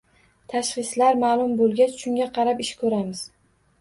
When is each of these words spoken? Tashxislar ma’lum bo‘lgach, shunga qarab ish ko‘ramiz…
Tashxislar 0.53 1.21
ma’lum 1.25 1.53
bo‘lgach, 1.61 1.93
shunga 2.05 2.27
qarab 2.39 2.65
ish 2.67 2.73
ko‘ramiz… 2.81 3.23